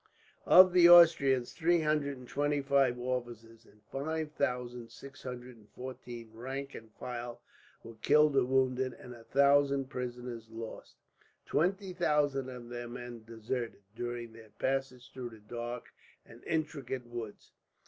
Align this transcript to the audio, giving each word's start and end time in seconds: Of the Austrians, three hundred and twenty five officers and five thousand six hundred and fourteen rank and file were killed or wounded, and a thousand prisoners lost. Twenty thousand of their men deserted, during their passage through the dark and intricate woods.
Of 0.47 0.73
the 0.73 0.89
Austrians, 0.89 1.53
three 1.53 1.81
hundred 1.81 2.17
and 2.17 2.27
twenty 2.27 2.59
five 2.59 2.99
officers 2.99 3.67
and 3.67 3.83
five 3.91 4.31
thousand 4.31 4.89
six 4.89 5.21
hundred 5.21 5.57
and 5.57 5.69
fourteen 5.75 6.31
rank 6.33 6.73
and 6.73 6.91
file 6.93 7.39
were 7.83 7.93
killed 8.01 8.35
or 8.35 8.43
wounded, 8.45 8.93
and 8.93 9.13
a 9.13 9.25
thousand 9.25 9.91
prisoners 9.91 10.49
lost. 10.49 10.95
Twenty 11.45 11.93
thousand 11.93 12.49
of 12.49 12.69
their 12.69 12.87
men 12.87 13.23
deserted, 13.27 13.83
during 13.95 14.33
their 14.33 14.49
passage 14.57 15.11
through 15.13 15.29
the 15.29 15.39
dark 15.39 15.93
and 16.25 16.43
intricate 16.45 17.05
woods. 17.05 17.51